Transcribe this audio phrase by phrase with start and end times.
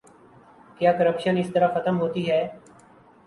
[0.77, 2.41] کیا کرپشن اس طرح ختم ہوتی ہے؟